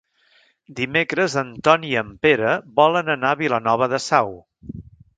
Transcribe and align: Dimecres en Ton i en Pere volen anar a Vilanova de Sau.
Dimecres 0.79 1.35
en 1.41 1.51
Ton 1.69 1.87
i 1.91 1.93
en 2.03 2.11
Pere 2.27 2.57
volen 2.83 3.15
anar 3.19 3.35
a 3.37 3.41
Vilanova 3.45 3.93
de 3.95 4.05
Sau. 4.11 4.39